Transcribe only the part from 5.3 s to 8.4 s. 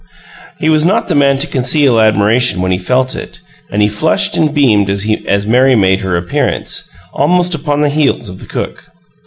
Mary made her appearance, almost upon the heels of